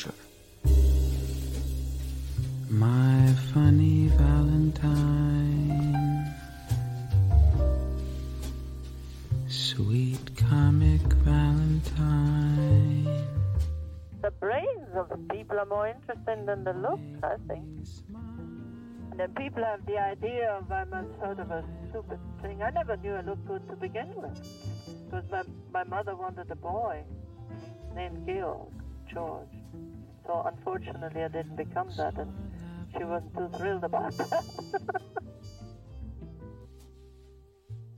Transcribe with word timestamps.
culture. 0.00 0.14
My 2.70 3.34
funny 3.52 4.08
Valentine, 4.08 5.56
sweet 9.48 10.36
comic 10.36 11.00
Valentine. 11.24 13.04
The 14.22 14.30
brains 14.30 14.94
of 14.94 15.08
the 15.08 15.16
people 15.34 15.58
are 15.58 15.66
more 15.66 15.88
interesting 15.88 16.46
than 16.46 16.64
the 16.64 16.72
looks, 16.74 17.24
I 17.24 17.36
think. 17.48 17.64
And 19.10 19.18
then 19.18 19.34
people 19.34 19.64
have 19.64 19.84
the 19.86 19.98
idea 19.98 20.52
of 20.52 20.70
I'm 20.70 20.92
a 20.92 21.04
sort 21.18 21.40
of 21.40 21.50
a 21.50 21.64
stupid 21.88 22.20
thing. 22.40 22.62
I 22.62 22.70
never 22.70 22.96
knew 22.96 23.14
I 23.14 23.22
looked 23.22 23.46
good 23.48 23.68
to 23.68 23.76
begin 23.76 24.14
with. 24.14 24.40
Because 25.10 25.24
my, 25.30 25.42
my 25.72 25.84
mother 25.84 26.14
wanted 26.14 26.48
a 26.50 26.54
boy 26.54 27.02
named 27.94 28.26
Georg, 28.26 28.72
George. 29.12 29.48
So 30.26 30.42
unfortunately 30.46 31.22
I 31.22 31.28
didn't 31.28 31.56
become 31.56 31.88
that 31.96 32.16
and 32.18 32.32
she 32.96 33.04
wasn't 33.04 33.34
too 33.36 33.48
thrilled 33.56 33.84
about 33.84 34.16
that. 34.18 34.44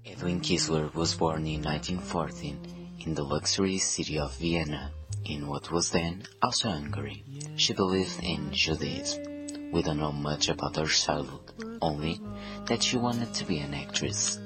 Hedwig 0.04 0.42
Kiesler 0.42 0.92
was 0.94 1.14
born 1.14 1.46
in 1.46 1.62
1914 1.62 2.96
in 3.04 3.14
the 3.14 3.24
luxury 3.24 3.78
city 3.78 4.18
of 4.18 4.36
Vienna, 4.36 4.92
in 5.24 5.46
what 5.48 5.70
was 5.70 5.90
then 5.90 6.22
Austria-Hungary. 6.42 7.24
She 7.56 7.72
believed 7.72 8.22
in 8.22 8.52
Judaism. 8.52 9.72
We 9.72 9.82
don't 9.82 9.98
know 9.98 10.12
much 10.12 10.48
about 10.48 10.76
her 10.76 10.86
childhood, 10.86 11.78
only 11.80 12.20
that 12.66 12.82
she 12.82 12.96
wanted 12.96 13.32
to 13.34 13.44
be 13.44 13.58
an 13.58 13.74
actress. 13.74 14.38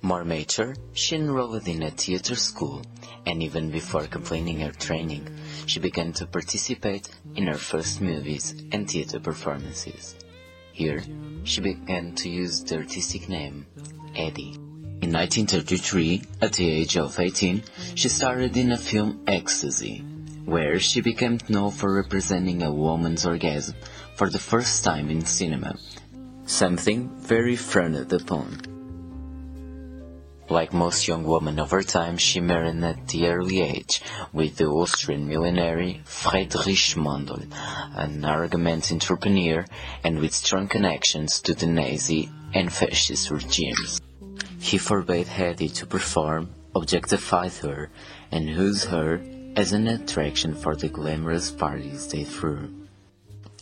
More 0.00 0.24
mature, 0.24 0.76
she 0.92 1.16
enrolled 1.16 1.66
in 1.66 1.82
a 1.82 1.90
theater 1.90 2.36
school, 2.36 2.82
and 3.26 3.42
even 3.42 3.70
before 3.70 4.06
completing 4.06 4.60
her 4.60 4.70
training, 4.70 5.28
she 5.66 5.80
began 5.80 6.12
to 6.14 6.26
participate 6.26 7.08
in 7.34 7.48
her 7.48 7.58
first 7.58 8.00
movies 8.00 8.54
and 8.70 8.88
theater 8.88 9.18
performances. 9.18 10.14
Here, 10.72 11.02
she 11.42 11.60
began 11.60 12.14
to 12.14 12.28
use 12.28 12.62
the 12.62 12.76
artistic 12.76 13.28
name 13.28 13.66
Hedy. 14.14 14.54
In 15.02 15.12
1933, 15.12 16.22
at 16.42 16.52
the 16.52 16.70
age 16.70 16.96
of 16.96 17.18
18, 17.18 17.64
she 17.96 18.08
starred 18.08 18.56
in 18.56 18.70
a 18.70 18.76
film 18.76 19.24
Ecstasy, 19.26 20.04
where 20.44 20.78
she 20.78 21.00
became 21.00 21.38
known 21.48 21.72
for 21.72 21.92
representing 21.92 22.62
a 22.62 22.72
woman's 22.72 23.26
orgasm 23.26 23.74
for 24.14 24.30
the 24.30 24.38
first 24.38 24.84
time 24.84 25.10
in 25.10 25.24
cinema, 25.24 25.76
something 26.46 27.10
very 27.18 27.56
frowned 27.56 28.12
upon. 28.12 28.67
Like 30.50 30.72
most 30.72 31.06
young 31.06 31.24
women 31.24 31.58
of 31.58 31.72
her 31.72 31.82
time, 31.82 32.16
she 32.16 32.40
married 32.40 32.82
at 32.82 33.08
the 33.08 33.26
early 33.26 33.60
age 33.60 34.00
with 34.32 34.56
the 34.56 34.64
Austrian 34.64 35.28
millionaire 35.28 35.96
Friedrich 36.04 36.96
Mandl, 36.96 37.46
an 37.94 38.24
arrogant 38.24 38.90
entrepreneur 38.90 39.66
and 40.02 40.20
with 40.20 40.32
strong 40.32 40.66
connections 40.66 41.42
to 41.42 41.52
the 41.52 41.66
Nazi 41.66 42.30
and 42.54 42.72
fascist 42.72 43.30
regimes. 43.30 44.00
He 44.58 44.78
forbade 44.78 45.26
Hedy 45.26 45.74
to 45.74 45.86
perform, 45.86 46.54
objectified 46.74 47.52
her, 47.64 47.90
and 48.32 48.48
used 48.48 48.86
her 48.86 49.20
as 49.54 49.74
an 49.74 49.86
attraction 49.86 50.54
for 50.54 50.74
the 50.74 50.88
glamorous 50.88 51.50
parties 51.50 52.06
they 52.06 52.24
threw. 52.24 52.72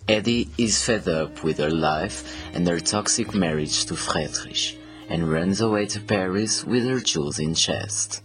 Hedy 0.08 0.50
is 0.56 0.84
fed 0.84 1.08
up 1.08 1.42
with 1.42 1.58
her 1.58 1.70
life 1.70 2.32
and 2.54 2.68
her 2.68 2.78
toxic 2.78 3.34
marriage 3.34 3.86
to 3.86 3.96
Friedrich 3.96 4.78
and 5.08 5.30
runs 5.30 5.60
away 5.60 5.86
to 5.86 6.00
Paris 6.00 6.64
with 6.64 6.84
her 6.86 7.00
jewels 7.00 7.38
in 7.38 7.54
chest. 7.54 8.22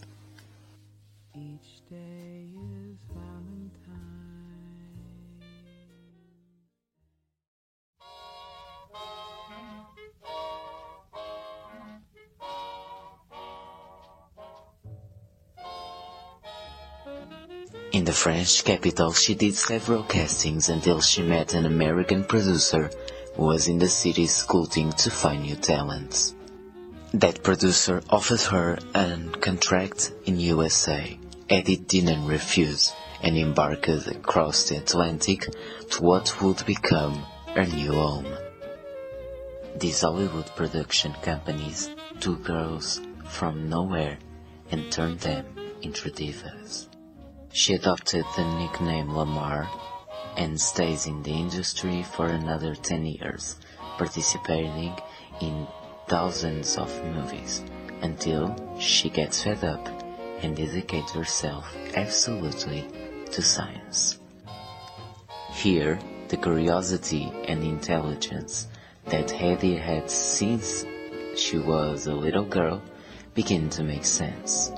In 17.92 18.06
the 18.06 18.14
French 18.14 18.64
capital, 18.64 19.12
she 19.12 19.36
did 19.36 19.54
several 19.54 20.04
castings 20.04 20.70
until 20.70 21.02
she 21.02 21.22
met 21.22 21.54
an 21.54 21.66
American 21.66 22.24
producer 22.24 22.90
who 23.36 23.44
was 23.44 23.68
in 23.68 23.80
the 23.80 23.90
city 23.90 24.28
scouting 24.28 24.94
to 24.94 25.12
find 25.12 25.44
new 25.44 25.58
talents. 25.58 26.34
That 27.14 27.44
producer 27.44 28.02
offered 28.10 28.40
her 28.42 28.78
a 28.96 29.18
contract 29.42 30.14
in 30.24 30.40
USA. 30.40 31.20
Hedy 31.50 31.86
didn't 31.86 32.26
refuse 32.26 32.94
and 33.22 33.38
embarked 33.38 33.90
across 34.08 34.70
the 34.70 34.78
Atlantic 34.78 35.46
to 35.90 36.02
what 36.02 36.42
would 36.42 36.66
become 36.66 37.26
her 37.54 37.66
new 37.66 37.92
home. 37.92 38.28
These 39.76 40.00
Hollywood 40.00 40.56
production 40.56 41.14
companies 41.22 41.90
took 42.22 42.44
girls 42.46 43.02
from 43.26 43.68
nowhere 43.68 44.18
and 44.72 44.90
turned 44.90 45.20
them 45.20 45.46
into 45.82 46.10
divas. 46.12 46.88
She 47.52 47.74
adopted 47.74 48.24
the 48.38 48.46
nickname 48.58 49.10
Lamarr 49.10 49.68
and 50.38 50.60
stays 50.60 51.08
in 51.08 51.24
the 51.24 51.34
industry 51.34 52.04
for 52.04 52.28
another 52.28 52.74
10 52.74 53.06
years, 53.06 53.58
participating 53.98 54.96
in 55.42 55.68
thousands 56.12 56.78
of 56.78 56.92
movies 57.06 57.64
until 58.02 58.54
she 58.78 59.10
gets 59.10 59.44
fed 59.44 59.64
up 59.64 59.88
and 60.42 60.58
dedicates 60.58 61.14
herself 61.14 61.74
absolutely 61.96 62.86
to 63.32 63.42
science. 63.42 64.20
Here, 65.54 65.98
the 66.28 66.36
curiosity 66.36 67.32
and 67.48 67.64
intelligence 67.64 68.68
that 69.06 69.30
Hedy 69.30 69.80
had 69.80 70.12
since 70.12 70.86
she 71.38 71.58
was 71.58 72.08
a 72.08 72.14
little 72.14 72.44
girl 72.44 72.82
begin 73.34 73.70
to 73.70 73.82
make 73.82 74.04
sense. 74.04 74.70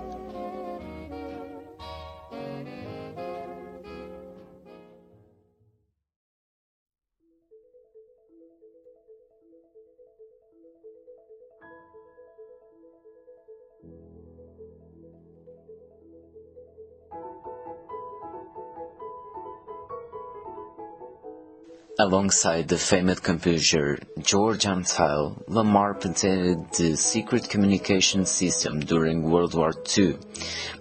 Alongside 22.04 22.68
the 22.68 22.78
famed 22.78 23.24
composer 23.24 23.98
George 24.20 24.66
Antheil, 24.66 25.42
Lamarr 25.48 25.94
patented 25.94 26.70
the 26.74 26.98
secret 26.98 27.48
communication 27.48 28.26
system 28.26 28.82
during 28.82 29.32
World 29.32 29.54
War 29.54 29.72
II, 29.98 30.18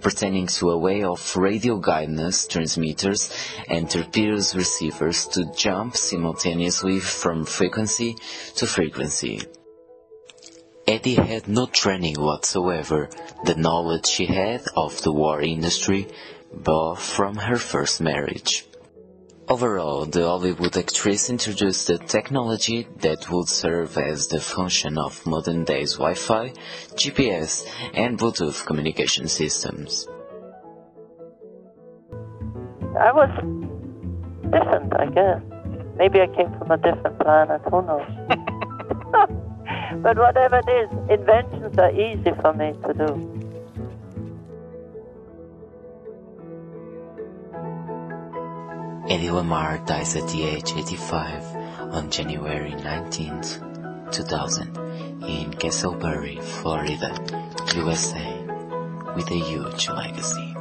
pertaining 0.01 0.49
to 0.49 0.71
a 0.71 0.77
way 0.77 1.05
of 1.05 1.37
radio 1.37 1.77
guidance 1.77 2.49
transmitters 2.49 3.31
and 3.69 3.89
torpedoes 3.89 4.57
receivers 4.57 5.29
to 5.29 5.45
jump 5.55 5.97
simultaneously 5.97 6.99
from 6.99 7.45
frequency 7.45 8.17
to 8.57 8.67
frequency. 8.67 9.43
Hedy 10.89 11.15
had 11.15 11.47
no 11.47 11.67
training 11.67 12.17
whatsoever. 12.19 13.09
The 13.45 13.55
knowledge 13.55 14.07
she 14.07 14.27
had 14.27 14.63
of 14.75 15.01
the 15.03 15.13
war 15.13 15.41
industry 15.41 16.09
bore 16.53 16.97
from 16.97 17.37
her 17.37 17.59
first 17.59 18.01
marriage. 18.01 18.67
Overall, 19.49 20.07
the 20.07 20.23
Hollywood 20.23 20.77
actress 20.77 21.29
introduced 21.29 21.91
a 21.91 21.99
technology 21.99 22.87
that 23.01 23.29
would 23.29 23.49
serve 23.49 23.99
as 23.99 24.29
the 24.29 24.41
function 24.41 24.97
of 24.97 25.27
modern 25.27 25.65
day's 25.65 25.95
Wi-Fi, 25.95 26.53
GPS, 26.95 27.67
and 27.93 28.17
Bluetooth 28.17 28.65
communication 28.65 29.27
systems. 29.27 30.07
I 33.01 33.11
was 33.13 33.31
different, 34.45 34.93
I 35.01 35.07
guess. 35.07 35.43
Maybe 35.97 36.21
I 36.21 36.29
came 36.29 36.57
from 36.57 36.71
a 36.71 36.77
different 36.77 37.19
planet, 37.19 37.63
who 37.69 37.83
knows? 37.83 38.07
but 40.03 40.19
whatever 40.19 40.61
it 40.65 40.71
is, 40.71 40.89
inventions 41.11 41.77
are 41.79 41.91
easy 41.91 42.31
for 42.41 42.53
me 42.55 42.75
to 42.87 42.95
do. 42.95 43.42
Hedy 49.09 49.31
Lamarr 49.31 49.85
dies 49.85 50.15
at 50.15 50.29
the 50.29 50.45
age 50.45 50.73
85 50.77 51.45
on 51.93 52.11
January 52.11 52.71
19th, 52.71 54.13
2000 54.13 54.77
in 55.27 55.51
Casselberry, 55.55 56.41
Florida, 56.41 57.13
USA, 57.75 58.39
with 59.17 59.29
a 59.31 59.35
huge 59.35 59.89
legacy. 59.89 60.55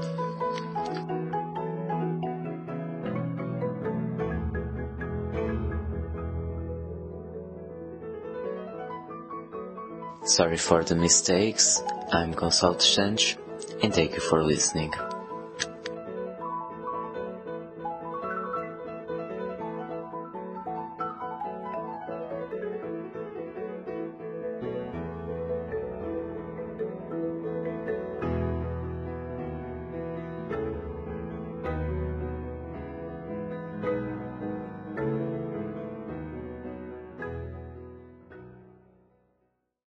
Sorry 10.24 10.58
for 10.58 10.84
the 10.84 10.96
mistakes, 10.96 11.82
I'm 12.12 12.34
Gonçalo 12.34 12.82
Santos, 12.82 13.38
and 13.84 13.94
thank 13.94 14.16
you 14.16 14.20
for 14.20 14.44
listening. 14.44 14.92